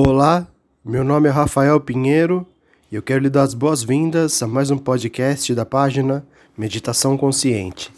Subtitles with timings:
[0.00, 0.46] Olá,
[0.84, 2.46] meu nome é Rafael Pinheiro
[2.88, 6.24] e eu quero lhe dar as boas-vindas a mais um podcast da página
[6.56, 7.92] Meditação Consciente.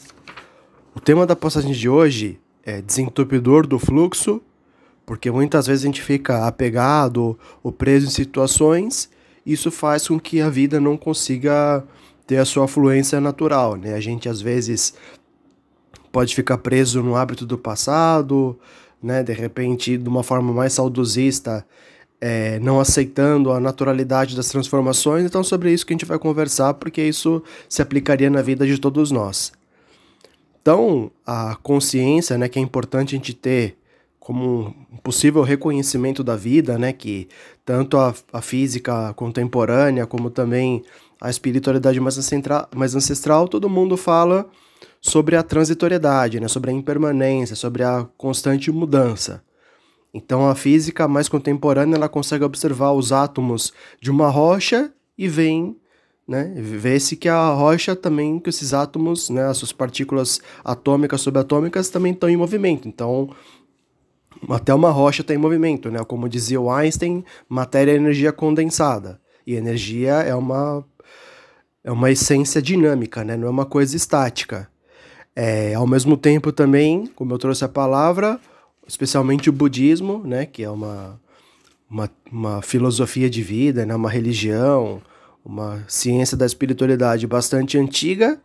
[0.95, 4.41] O tema da postagem de hoje é desentupidor do fluxo,
[5.05, 9.11] porque muitas vezes a gente fica apegado ou preso em situações,
[9.45, 11.85] e isso faz com que a vida não consiga
[12.27, 13.93] ter a sua fluência natural, né?
[13.93, 14.95] A gente às vezes
[16.11, 18.59] pode ficar preso no hábito do passado,
[19.03, 19.23] né?
[19.23, 21.67] De repente, de uma forma mais saudosista,
[22.21, 25.25] é, não aceitando a naturalidade das transformações.
[25.25, 28.79] Então, sobre isso que a gente vai conversar, porque isso se aplicaria na vida de
[28.79, 29.53] todos nós.
[30.61, 33.77] Então, a consciência, né, que é importante a gente ter
[34.19, 37.27] como um possível reconhecimento da vida, né, que
[37.65, 40.85] tanto a, a física contemporânea como também
[41.19, 44.47] a espiritualidade mais ancestral, mais ancestral, todo mundo fala
[45.01, 49.43] sobre a transitoriedade, né, sobre a impermanência, sobre a constante mudança.
[50.13, 55.77] Então a física mais contemporânea ela consegue observar os átomos de uma rocha e vem,
[56.27, 61.89] né, vê-se que a rocha também, que esses átomos, né, as suas partículas atômicas subatômicas
[61.91, 62.89] também estão em movimento.
[62.89, 63.31] Então
[64.49, 66.03] até uma rocha está em movimento, né?
[66.05, 70.85] Como dizia o Einstein, matéria é energia condensada e energia é uma
[71.83, 73.37] é uma essência dinâmica, né?
[73.37, 74.69] Não é uma coisa estática.
[75.35, 78.39] É, ao mesmo tempo também, como eu trouxe a palavra,
[78.91, 81.21] especialmente o budismo, né, que é uma,
[81.89, 85.01] uma, uma filosofia de vida, né, uma religião,
[85.45, 88.41] uma ciência da espiritualidade bastante antiga,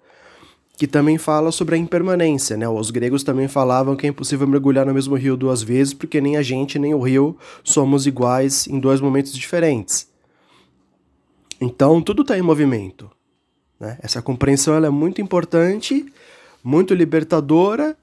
[0.77, 2.67] que também fala sobre a impermanência, né?
[2.67, 6.35] Os gregos também falavam que é impossível mergulhar no mesmo rio duas vezes, porque nem
[6.35, 10.09] a gente nem o rio somos iguais em dois momentos diferentes.
[11.61, 13.09] Então, tudo está em movimento.
[13.80, 13.97] Né?
[14.02, 16.05] Essa compreensão ela é muito importante
[16.61, 17.95] muito libertadora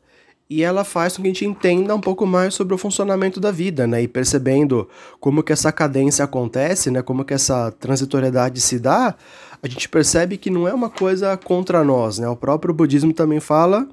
[0.52, 3.50] e ela faz com que a gente entenda um pouco mais sobre o funcionamento da
[3.50, 4.02] vida, né?
[4.02, 4.86] E percebendo
[5.18, 7.00] como que essa cadência acontece, né?
[7.00, 9.14] Como que essa transitoriedade se dá,
[9.62, 12.28] a gente percebe que não é uma coisa contra nós, né?
[12.28, 13.88] O próprio budismo também fala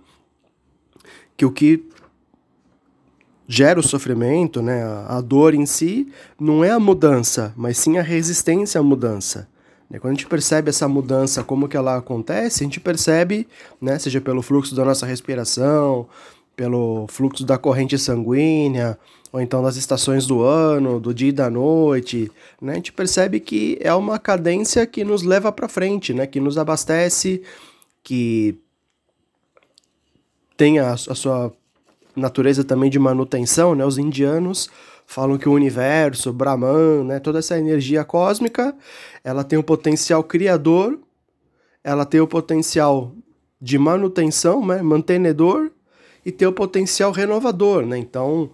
[1.38, 1.88] que o que
[3.48, 8.02] gera o sofrimento, né, a dor em si, não é a mudança, mas sim a
[8.04, 9.48] resistência à mudança.
[9.90, 9.98] Né?
[9.98, 13.48] Quando a gente percebe essa mudança, como que ela acontece, a gente percebe,
[13.82, 16.08] né, seja pelo fluxo da nossa respiração,
[16.60, 19.00] pelo fluxo da corrente sanguínea,
[19.32, 22.30] ou então das estações do ano, do dia e da noite,
[22.62, 22.74] né?
[22.74, 26.28] A gente percebe que é uma cadência que nos leva para frente, né?
[26.28, 27.42] Que nos abastece,
[28.04, 28.60] que
[30.58, 31.54] tem a, a sua
[32.14, 33.86] natureza também de manutenção, né?
[33.86, 34.70] Os indianos
[35.08, 38.76] falam que o universo, Brahman, né, toda essa energia cósmica,
[39.24, 41.00] ela tem o potencial criador,
[41.82, 43.14] ela tem o potencial
[43.62, 45.69] de manutenção, né, mantenedor,
[46.30, 47.98] e tem o potencial renovador, né?
[47.98, 48.52] Então,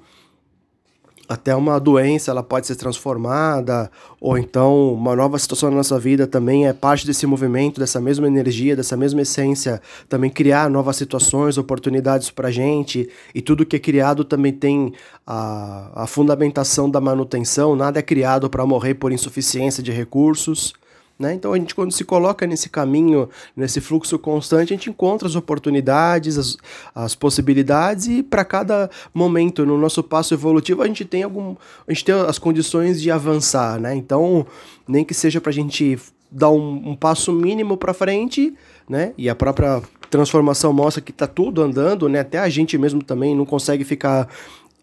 [1.28, 3.91] até uma doença ela pode ser transformada,
[4.22, 8.28] ou então uma nova situação na nossa vida também é parte desse movimento, dessa mesma
[8.28, 13.80] energia, dessa mesma essência, também criar novas situações, oportunidades para gente, e tudo que é
[13.80, 14.94] criado também tem
[15.28, 20.74] a, a fundamentação da manutenção, nada é criado para morrer por insuficiência de recursos.
[21.18, 21.34] Né?
[21.34, 25.36] Então a gente quando se coloca nesse caminho, nesse fluxo constante, a gente encontra as
[25.36, 26.58] oportunidades, as,
[26.94, 31.56] as possibilidades e para cada momento no nosso passo evolutivo a gente tem algum,
[31.88, 33.96] a gente tem as condições de avançar, né?
[33.96, 34.46] Então
[34.86, 35.98] nem que seja para a gente
[36.30, 38.53] dar um, um passo mínimo para frente,
[38.90, 39.14] né?
[39.18, 42.20] E a própria transformação mostra que está tudo andando, né?
[42.20, 44.28] Até a gente mesmo também não consegue ficar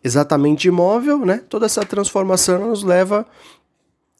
[0.02, 1.42] exatamente imóvel, né?
[1.48, 3.26] Toda essa transformação nos leva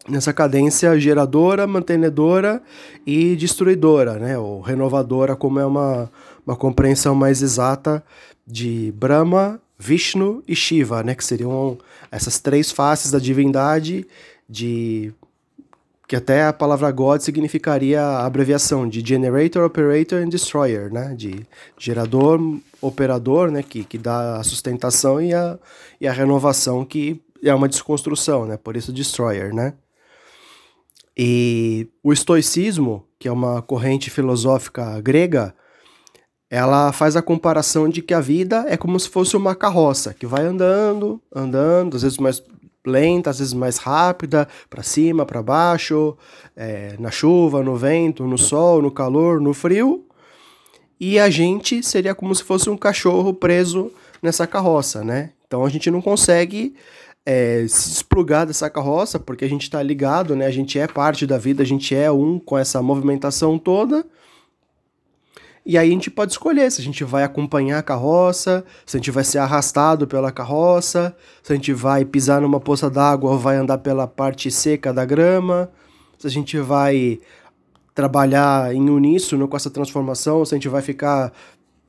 [0.08, 2.62] nessa cadência geradora, mantenedora
[3.06, 4.38] e destruidora, né?
[4.38, 6.10] ou renovadora, como é uma,
[6.46, 8.02] uma compreensão mais exata
[8.46, 11.14] de Brahma, Vishnu e Shiva, né?
[11.14, 11.78] que seriam
[12.10, 14.06] essas três faces da divindade,
[14.48, 15.12] de
[16.08, 21.14] que até a palavra God significaria a abreviação de Generator, Operator and Destroyer, né?
[21.16, 21.46] de
[21.78, 22.40] gerador,
[22.80, 23.62] operador, né?
[23.62, 25.58] que, que dá a sustentação e a,
[26.00, 28.56] e a renovação, que é uma desconstrução, né?
[28.56, 29.74] por isso Destroyer, né?
[31.16, 35.54] E o estoicismo, que é uma corrente filosófica grega,
[36.50, 40.26] ela faz a comparação de que a vida é como se fosse uma carroça que
[40.26, 42.42] vai andando, andando, às vezes mais
[42.86, 46.16] lenta, às vezes mais rápida, para cima, para baixo,
[46.56, 50.04] é, na chuva, no vento, no sol, no calor, no frio.
[51.00, 53.90] E a gente seria como se fosse um cachorro preso
[54.22, 55.30] nessa carroça, né?
[55.46, 56.74] Então a gente não consegue
[57.24, 60.46] é, se desplugar dessa carroça, porque a gente está ligado, né?
[60.46, 64.04] A gente é parte da vida, a gente é um com essa movimentação toda.
[65.64, 68.98] E aí a gente pode escolher se a gente vai acompanhar a carroça, se a
[68.98, 73.38] gente vai ser arrastado pela carroça, se a gente vai pisar numa poça d'água ou
[73.38, 75.70] vai andar pela parte seca da grama,
[76.18, 77.20] se a gente vai
[77.94, 81.32] trabalhar em uníssono com essa transformação, se a gente vai ficar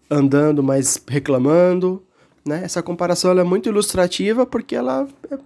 [0.09, 2.03] andando, mas reclamando.
[2.45, 2.61] Né?
[2.63, 5.37] Essa comparação é muito ilustrativa porque ela, é,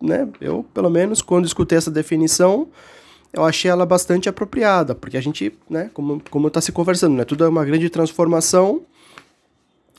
[0.00, 2.68] né, eu pelo menos quando escutei essa definição,
[3.32, 7.24] eu achei ela bastante apropriada, porque a gente, né, como como está se conversando, né,
[7.24, 8.82] tudo é uma grande transformação.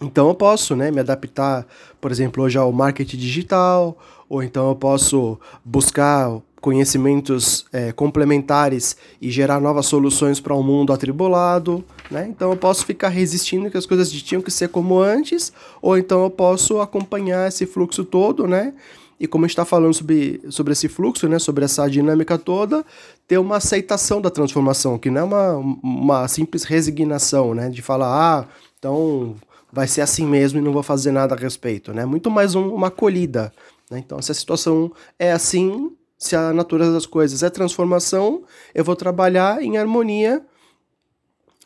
[0.02, 1.66] Então eu posso, né, me adaptar,
[2.02, 3.98] por exemplo, hoje ao marketing digital,
[4.28, 10.92] ou então eu posso buscar conhecimentos é, complementares e gerar novas soluções para um mundo
[10.92, 12.28] atribulado, né?
[12.30, 16.24] Então eu posso ficar resistindo que as coisas tinham que ser como antes, ou então
[16.24, 18.74] eu posso acompanhar esse fluxo todo, né?
[19.20, 22.86] E como a gente está falando sobre, sobre esse fluxo, né, sobre essa dinâmica toda,
[23.26, 28.08] ter uma aceitação da transformação, que não é uma, uma simples resignação, né, de falar,
[28.10, 28.48] ah,
[28.78, 29.36] então
[29.72, 32.68] vai ser assim mesmo e não vou fazer nada a respeito, né, muito mais um,
[32.74, 33.54] uma acolhida.
[33.90, 34.00] Né?
[34.00, 38.44] Então, se a situação é assim, se a natureza das coisas é transformação,
[38.74, 40.46] eu vou trabalhar em harmonia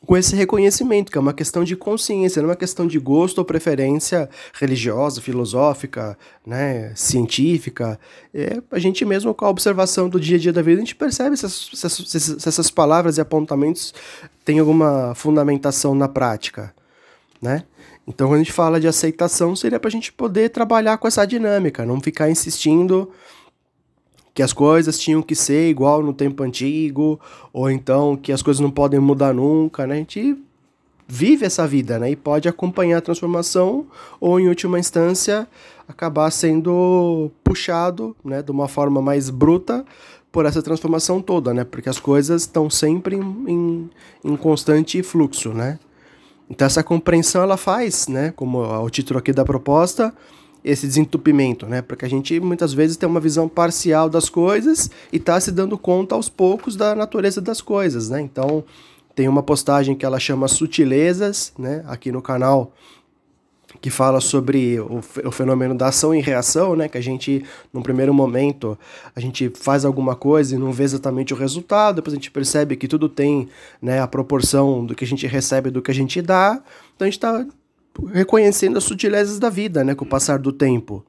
[0.06, 3.40] com esse reconhecimento, que é uma questão de consciência, não é uma questão de gosto
[3.40, 8.00] ou preferência religiosa, filosófica, né, científica.
[8.34, 10.96] É a gente mesmo, com a observação do dia a dia da vida, a gente
[10.96, 13.94] percebe se essas, se essas palavras e apontamentos
[14.46, 16.74] têm alguma fundamentação na prática,
[17.42, 17.64] né?
[18.08, 21.26] Então, quando a gente fala de aceitação, seria para a gente poder trabalhar com essa
[21.28, 23.12] dinâmica, não ficar insistindo
[24.40, 27.20] que as coisas tinham que ser igual no tempo antigo,
[27.52, 29.96] ou então que as coisas não podem mudar nunca, né?
[29.96, 30.38] A gente
[31.06, 32.12] vive essa vida, né?
[32.12, 33.88] E pode acompanhar a transformação,
[34.18, 35.46] ou em última instância,
[35.90, 39.84] acabar sendo puxado, né, de uma forma mais bruta
[40.32, 41.66] por essa transformação toda, né?
[41.66, 43.90] Porque as coisas estão sempre em,
[44.24, 45.80] em constante fluxo, né?
[46.50, 50.14] Então essa compreensão ela faz, né, como o título aqui da proposta,
[50.70, 51.82] esse desentupimento, né?
[51.82, 55.78] Porque a gente muitas vezes tem uma visão parcial das coisas e está se dando
[55.78, 58.22] conta aos poucos da natureza das coisas, né?
[58.22, 58.64] Então,
[59.16, 61.84] tem uma postagem que ela chama Sutilezas, né?
[61.88, 62.72] Aqui no canal,
[63.82, 66.88] que fala sobre o, o fenômeno da ação e reação, né?
[66.88, 67.44] Que a gente,
[67.74, 68.78] num primeiro momento,
[69.16, 72.76] a gente faz alguma coisa e não vê exatamente o resultado, depois a gente percebe
[72.76, 73.50] que tudo tem
[73.82, 76.62] né, a proporção do que a gente recebe do que a gente dá.
[76.96, 77.46] Então a gente está
[78.12, 81.06] reconhecendo as sutilezas da vida, né, com o passar do tempo.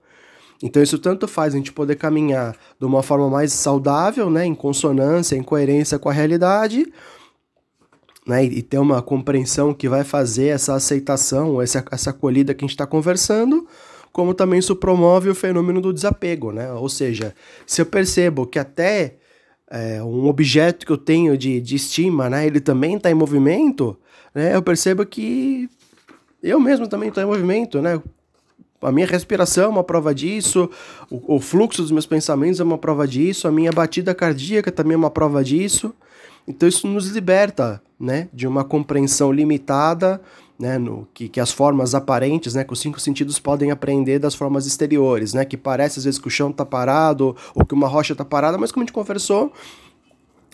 [0.63, 4.55] Então isso tanto faz a gente poder caminhar de uma forma mais saudável, né, em
[4.55, 6.87] consonância, em coerência com a realidade,
[8.27, 12.67] né, e ter uma compreensão que vai fazer essa aceitação, essa, essa acolhida que a
[12.67, 13.67] gente está conversando,
[14.13, 16.73] como também isso promove o fenômeno do desapego, né?
[16.73, 17.35] Ou seja,
[17.65, 19.17] se eu percebo que até
[19.71, 23.97] é, um objeto que eu tenho de, de estima, né, ele também está em movimento,
[24.35, 25.71] né, eu percebo que
[26.43, 28.01] eu mesmo também estou em movimento, né?
[28.83, 30.71] A minha respiração é uma prova disso,
[31.11, 34.95] o, o, fluxo dos meus pensamentos é uma prova disso, a minha batida cardíaca também
[34.95, 35.95] é uma prova disso.
[36.49, 40.19] Então isso nos liberta, né, de uma compreensão limitada,
[40.59, 44.35] né, no, que, que as formas aparentes, né, que os cinco sentidos podem aprender das
[44.35, 47.87] formas exteriores, né, que parece às vezes que o chão está parado ou que uma
[47.87, 49.53] rocha está parada, mas como a gente conversou,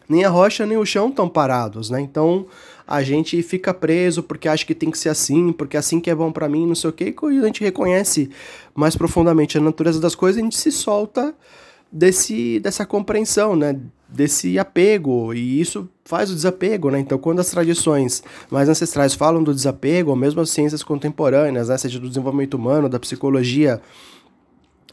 [0.09, 2.01] nem a rocha nem o chão estão parados, né?
[2.01, 2.47] Então
[2.87, 6.11] a gente fica preso porque acha que tem que ser assim, porque é assim que
[6.11, 8.31] é bom para mim, não sei o quê, e a gente reconhece
[8.75, 11.35] mais profundamente a natureza das coisas, a gente se solta
[11.91, 13.79] desse dessa compreensão, né?
[14.09, 17.01] Desse apego, e isso faz o desapego, né?
[17.01, 21.77] Então, quando as tradições mais ancestrais falam do desapego, ou mesmo as ciências contemporâneas, né?
[21.77, 23.81] seja do desenvolvimento humano, da psicologia,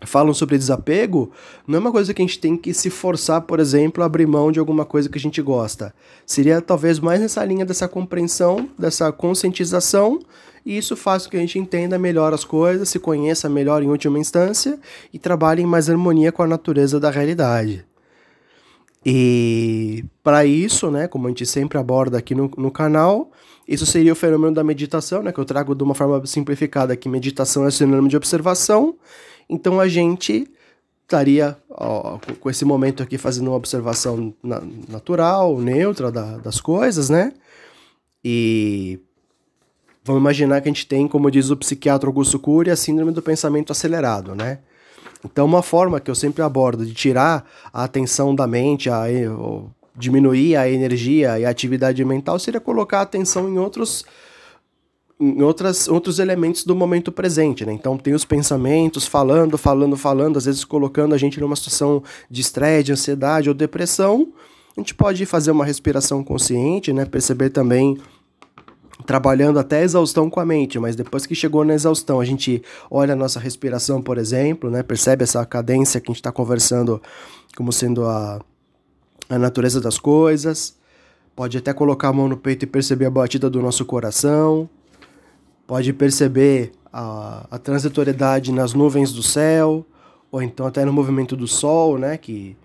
[0.06, 1.32] falam sobre desapego,
[1.68, 4.28] não é uma coisa que a gente tem que se forçar, por exemplo, a abrir
[4.28, 5.94] mão de alguma coisa que a gente gosta.
[6.26, 10.20] Seria talvez mais nessa linha dessa compreensão, dessa conscientização,
[10.66, 13.90] e isso faz com que a gente entenda melhor as coisas, se conheça melhor em
[13.90, 14.80] última instância
[15.14, 17.86] e trabalhe em mais harmonia com a natureza da realidade.
[19.06, 23.32] E para isso, né, como a gente sempre aborda aqui no, no canal,
[23.68, 27.10] isso seria o fenômeno da meditação, né, que eu trago de uma forma simplificada que
[27.10, 28.96] meditação é sinônimo de observação,
[29.50, 30.48] então a gente
[31.04, 37.10] estaria ó, com esse momento aqui fazendo uma observação na, natural, neutra da, das coisas,
[37.10, 37.34] né?
[38.24, 39.00] E
[40.04, 43.22] vamos imaginar que a gente tem, como diz o psiquiatra Augusto Cury, a síndrome do
[43.22, 44.60] pensamento acelerado, né?
[45.26, 49.06] Então, uma forma que eu sempre abordo de tirar a atenção da mente, a,
[49.96, 54.04] diminuir a energia e a atividade mental, seria colocar a atenção em outros
[55.20, 57.74] em outras, outros elementos do momento presente, né?
[57.74, 62.42] Então tem os pensamentos falando, falando, falando, às vezes colocando a gente numa situação de
[62.42, 64.34] estresse, de ansiedade ou depressão.
[64.76, 67.06] A gente pode fazer uma respiração consciente, né?
[67.06, 67.98] Perceber também
[69.06, 72.62] trabalhando até a exaustão com a mente, mas depois que chegou na exaustão, a gente
[72.90, 74.82] olha a nossa respiração, por exemplo, né?
[74.82, 77.02] Percebe essa cadência que a gente está conversando
[77.56, 78.42] como sendo a,
[79.30, 80.76] a natureza das coisas.
[81.36, 84.70] Pode até colocar a mão no peito e perceber a batida do nosso coração.
[85.66, 89.86] Pode perceber a, a transitoriedade nas nuvens do céu,
[90.32, 92.18] ou então até no movimento do sol, né?
[92.18, 92.56] Que,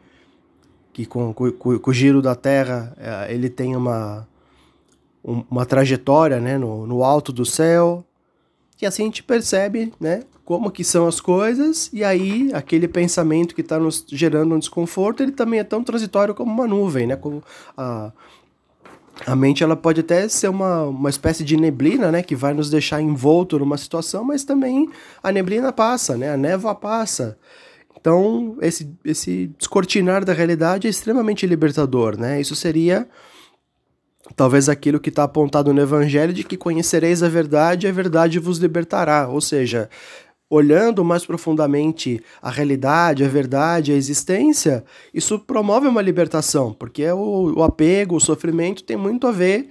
[0.93, 4.27] que com, com, com o giro da Terra é, ele tem uma
[5.23, 8.05] uma trajetória né, no, no alto do céu.
[8.81, 13.55] E assim a gente percebe né, como que são as coisas, e aí aquele pensamento
[13.55, 17.17] que está nos gerando um desconforto, ele também é tão transitório como uma nuvem, né?
[17.17, 17.43] Como
[17.77, 18.13] a,
[19.27, 22.23] a mente ela pode até ser uma, uma espécie de neblina, né?
[22.23, 24.89] Que vai nos deixar envolto numa situação, mas também
[25.23, 26.33] a neblina passa, né?
[26.33, 27.39] A névoa passa.
[28.01, 32.41] Então, esse, esse descortinar da realidade é extremamente libertador, né?
[32.41, 33.09] Isso seria
[34.37, 38.39] talvez aquilo que está apontado no Evangelho de que conhecereis a verdade e a verdade
[38.39, 39.29] vos libertará.
[39.29, 39.91] Ou seja,
[40.51, 47.59] olhando mais profundamente a realidade, a verdade, a existência, isso promove uma libertação, porque o,
[47.59, 49.69] o apego, o sofrimento tem muito a ver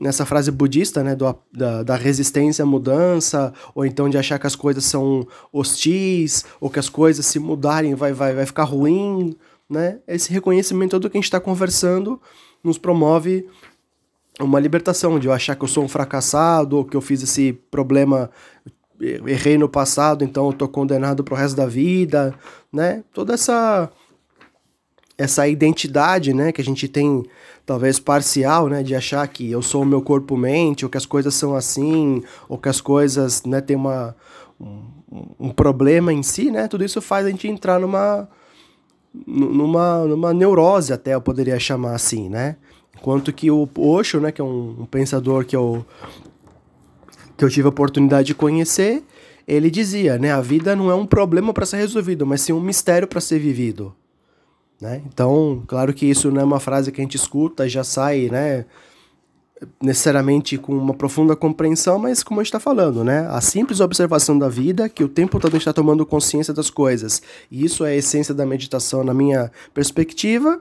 [0.00, 4.46] nessa frase budista, né, do, da, da resistência à mudança, ou então de achar que
[4.46, 9.36] as coisas são hostis, ou que as coisas se mudarem vai, vai, vai ficar ruim,
[9.68, 9.98] né?
[10.08, 12.20] Esse reconhecimento todo que a gente está conversando
[12.64, 13.46] nos promove
[14.40, 17.52] uma libertação de eu achar que eu sou um fracassado ou que eu fiz esse
[17.70, 18.30] problema
[19.00, 22.34] errei no passado, então eu tô condenado pro resto da vida,
[22.72, 23.02] né?
[23.12, 23.90] Toda essa
[25.16, 27.22] essa identidade, né, que a gente tem
[27.66, 31.04] talvez parcial, né, de achar que eu sou o meu corpo mente, ou que as
[31.04, 34.16] coisas são assim, ou que as coisas, né, tem uma
[34.58, 34.82] um,
[35.38, 36.68] um problema em si, né?
[36.68, 38.28] Tudo isso faz a gente entrar numa
[39.26, 42.56] numa numa neurose até eu poderia chamar assim, né?
[43.02, 45.84] Quanto que o Osho, né, que é um, um pensador que eu,
[47.40, 49.02] que eu tive a oportunidade de conhecer,
[49.48, 52.60] ele dizia, né, a vida não é um problema para ser resolvido, mas sim um
[52.60, 53.94] mistério para ser vivido.
[54.78, 55.00] Né?
[55.06, 58.28] Então, claro que isso não é uma frase que a gente escuta e já sai,
[58.30, 58.66] né,
[59.82, 64.38] necessariamente com uma profunda compreensão, mas como a gente está falando, né, a simples observação
[64.38, 67.96] da vida, que o tempo todo está tomando consciência das coisas, e isso é a
[67.96, 70.60] essência da meditação na minha perspectiva,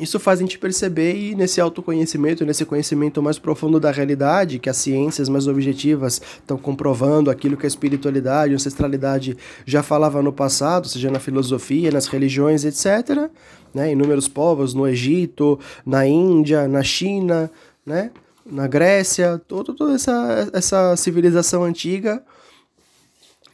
[0.00, 4.70] isso faz a gente perceber e nesse autoconhecimento, nesse conhecimento mais profundo da realidade, que
[4.70, 10.32] as ciências mais objetivas estão comprovando aquilo que a espiritualidade, a ancestralidade já falava no
[10.32, 13.30] passado, seja na filosofia, nas religiões, etc.
[13.74, 13.92] Né?
[13.92, 17.50] Inúmeros povos no Egito, na Índia, na China,
[17.84, 18.10] né?
[18.46, 22.22] na Grécia, toda, toda essa, essa civilização antiga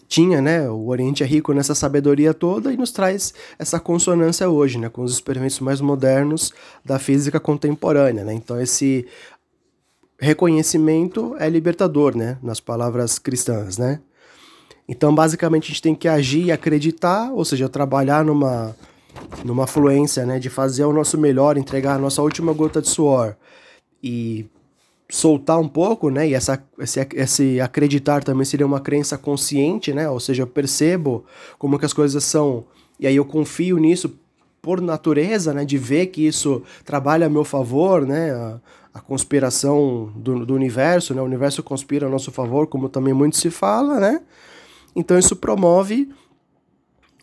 [0.08, 0.68] tinha, né?
[0.68, 4.88] O Oriente é rico nessa sabedoria toda e nos traz essa consonância hoje, né?
[4.88, 8.32] Com os experimentos mais modernos da física contemporânea, né?
[8.32, 9.06] Então esse
[10.18, 12.38] reconhecimento é libertador, né?
[12.42, 14.00] Nas palavras cristãs, né?
[14.88, 18.74] Então basicamente a gente tem que agir e acreditar, ou seja, trabalhar numa
[19.44, 20.38] numa fluência, né?
[20.38, 23.36] De fazer o nosso melhor, entregar a nossa última gota de suor
[24.02, 24.46] e
[25.10, 26.28] soltar um pouco, né?
[26.28, 30.08] E essa, esse, esse acreditar também seria uma crença consciente, né?
[30.08, 31.24] Ou seja, eu percebo
[31.58, 32.64] como que as coisas são
[33.00, 34.18] e aí eu confio nisso
[34.60, 35.64] por natureza, né?
[35.64, 38.32] De ver que isso trabalha a meu favor, né?
[38.32, 38.60] A,
[38.94, 41.22] a conspiração do, do universo, né?
[41.22, 44.20] O universo conspira a nosso favor, como também muito se fala, né?
[44.94, 46.10] Então isso promove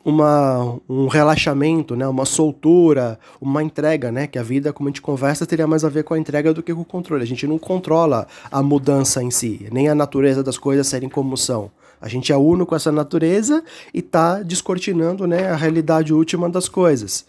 [0.05, 5.01] uma, um relaxamento, né, uma soltura, uma entrega, né, que a vida, como a gente
[5.01, 7.23] conversa, teria mais a ver com a entrega do que com o controle.
[7.23, 11.35] A gente não controla a mudança em si, nem a natureza das coisas serem como
[11.35, 11.71] são.
[11.99, 16.69] A gente é uno com essa natureza e está descortinando né, a realidade última das
[16.69, 17.25] coisas.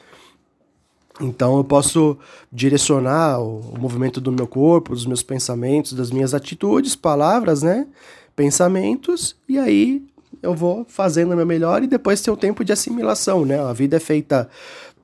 [1.18, 2.18] Então eu posso
[2.52, 7.86] direcionar o, o movimento do meu corpo, dos meus pensamentos, das minhas atitudes, palavras, né?
[8.34, 10.02] Pensamentos, e aí
[10.42, 13.60] eu vou fazendo o meu melhor e depois tem o tempo de assimilação, né?
[13.60, 14.48] A vida é feita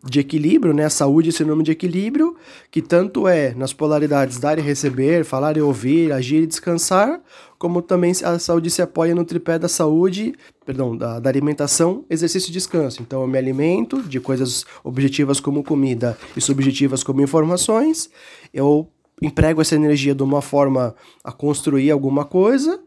[0.05, 0.85] de equilíbrio, né?
[0.85, 2.37] A saúde é sinônimo de equilíbrio,
[2.71, 7.21] que tanto é nas polaridades dar e receber, falar e ouvir, agir e descansar,
[7.59, 10.35] como também a saúde se apoia no tripé da saúde,
[10.67, 13.01] perdão, da, da alimentação, exercício e descanso.
[13.01, 18.11] Então eu me alimento de coisas objetivas como comida e subjetivas como informações,
[18.53, 18.89] eu
[19.21, 22.81] emprego essa energia de uma forma a construir alguma coisa,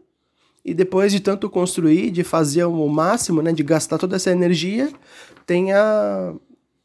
[0.66, 4.90] e depois de tanto construir, de fazer o máximo, né, de gastar toda essa energia,
[5.46, 6.34] tenha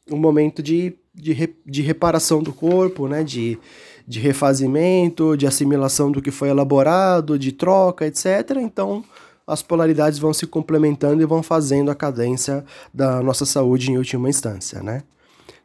[0.08, 3.58] um momento de, de, de reparação do corpo, né, de,
[4.06, 8.52] de refazimento, de assimilação do que foi elaborado, de troca, etc.
[8.58, 9.04] Então,
[9.44, 14.30] as polaridades vão se complementando e vão fazendo a cadência da nossa saúde em última
[14.30, 15.02] instância, né?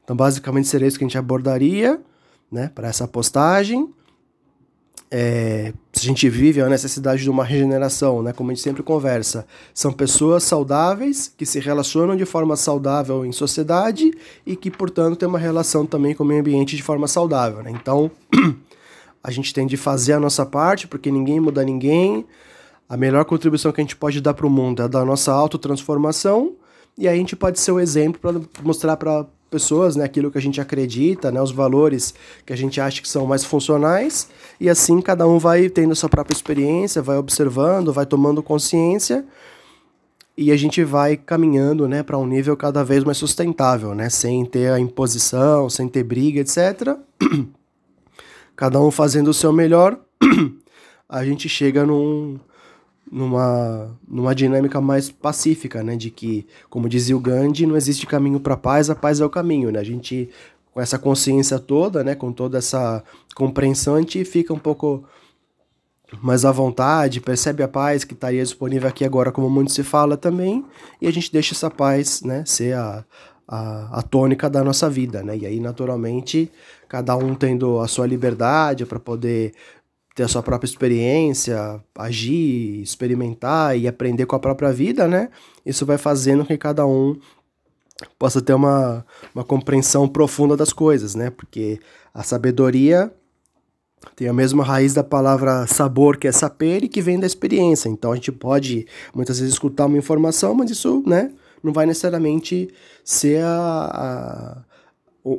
[0.03, 2.01] Então, basicamente, seria isso que a gente abordaria,
[2.51, 3.93] né, para essa postagem.
[5.09, 8.33] É, a gente vive a necessidade de uma regeneração, né?
[8.33, 13.31] Como a gente sempre conversa, são pessoas saudáveis que se relacionam de forma saudável em
[13.31, 14.11] sociedade
[14.45, 17.71] e que, portanto, tem uma relação também com o meio ambiente de forma saudável, né?
[17.71, 18.11] Então,
[19.23, 22.25] a gente tem de fazer a nossa parte, porque ninguém muda ninguém.
[22.89, 25.31] A melhor contribuição que a gente pode dar para o mundo é a da nossa
[25.31, 26.55] autotransformação,
[26.97, 30.37] e aí a gente pode ser o exemplo para mostrar para pessoas, né, aquilo que
[30.37, 32.13] a gente acredita, né, os valores
[32.45, 35.95] que a gente acha que são mais funcionais, e assim cada um vai tendo a
[35.95, 39.25] sua própria experiência, vai observando, vai tomando consciência,
[40.37, 44.45] e a gente vai caminhando, né, para um nível cada vez mais sustentável, né, sem
[44.45, 46.97] ter a imposição, sem ter briga, etc.
[48.55, 49.99] cada um fazendo o seu melhor,
[51.09, 52.39] a gente chega num,
[53.11, 55.95] numa, numa dinâmica mais pacífica, né?
[55.95, 59.25] De que, como dizia o Gandhi, não existe caminho para a paz, a paz é
[59.25, 59.79] o caminho, né?
[59.79, 60.29] A gente,
[60.73, 62.15] com essa consciência toda, né?
[62.15, 63.03] Com toda essa
[63.35, 65.03] compreensão, a gente fica um pouco
[66.21, 70.15] mais à vontade, percebe a paz que estaria disponível aqui agora, como muito se fala
[70.15, 70.63] também,
[71.01, 72.43] e a gente deixa essa paz, né?
[72.45, 73.03] Ser a,
[73.47, 75.37] a, a tônica da nossa vida, né?
[75.37, 76.51] E aí, naturalmente,
[76.87, 79.53] cada um tendo a sua liberdade para poder
[80.17, 85.29] ter a sua própria experiência, agir, experimentar e aprender com a própria vida, né?
[85.63, 87.15] Isso vai fazendo que cada um
[88.17, 89.05] possa ter uma,
[89.35, 91.29] uma compreensão profunda das coisas, né?
[91.29, 91.79] Porque
[92.11, 93.13] a sabedoria
[94.15, 97.87] tem a mesma raiz da palavra sabor, que é saber, e que vem da experiência.
[97.87, 101.31] Então a gente pode muitas vezes escutar uma informação, mas isso, né,
[101.61, 104.63] não vai necessariamente ser a, a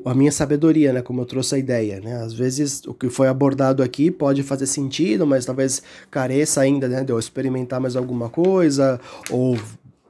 [0.05, 2.23] a minha sabedoria, né, como eu trouxe a ideia, né?
[2.23, 7.05] Às vezes o que foi abordado aqui pode fazer sentido, mas talvez careça ainda, né,
[7.05, 9.57] de eu experimentar mais alguma coisa ou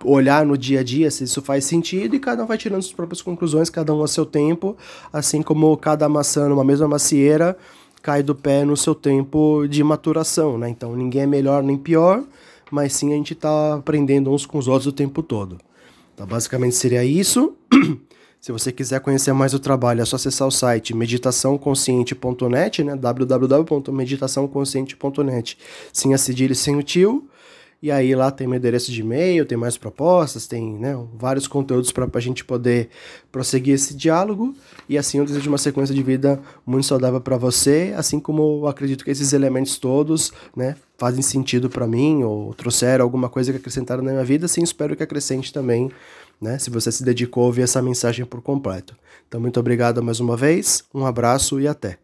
[0.04, 2.94] olhar no dia a dia se isso faz sentido e cada um vai tirando suas
[2.94, 4.76] próprias conclusões, cada um a seu tempo,
[5.12, 7.56] assim como cada maçã numa mesma macieira
[8.02, 10.68] cai do pé no seu tempo de maturação, né?
[10.68, 12.22] Então ninguém é melhor nem pior,
[12.70, 15.58] mas sim a gente está aprendendo uns com os outros o tempo todo.
[16.14, 17.54] Então basicamente seria isso.
[18.40, 22.94] Se você quiser conhecer mais o trabalho, é só acessar o site meditaçãoconsciente.net, né?
[22.94, 25.58] www.meditaçãoconsciente.net.
[25.92, 27.28] Sem a cedilha e sem o tio.
[27.80, 31.92] E aí lá tem meu endereço de e-mail, tem mais propostas, tem né, vários conteúdos
[31.92, 32.88] para a gente poder
[33.30, 34.52] prosseguir esse diálogo.
[34.88, 38.66] E assim eu desejo uma sequência de vida muito saudável para você, assim como eu
[38.66, 43.58] acredito que esses elementos todos né, fazem sentido para mim ou trouxeram alguma coisa que
[43.58, 45.88] acrescentaram na minha vida, sim, espero que acrescente também
[46.40, 46.58] né?
[46.58, 48.96] Se você se dedicou a ouvir essa mensagem por completo.
[49.26, 51.98] Então, muito obrigado mais uma vez, um abraço e até.